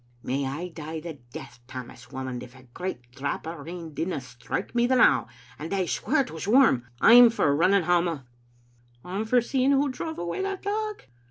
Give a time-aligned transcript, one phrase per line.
[0.23, 4.73] "May I die the death, Tammas Whamond, if a great drap o' rain didna strike
[4.73, 5.27] me the now,
[5.59, 6.87] and I swear it was warm.
[6.99, 8.21] I'm for running hame.""
[9.05, 11.03] I'm for seeing who drove awa that dog.